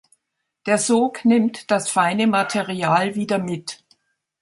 Der 0.65 0.79
Sog 0.79 1.25
nimmt 1.25 1.69
das 1.69 1.87
feine 1.87 2.25
Material 2.25 3.13
wieder 3.13 3.37
mit. 3.37 3.83